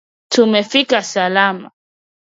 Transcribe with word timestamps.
Tumefika 0.31 1.01
salama 1.03 1.69